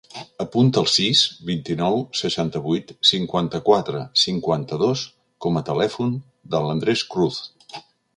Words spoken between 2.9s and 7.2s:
cinquanta-quatre, cinquanta-dos com a telèfon de l'Andrés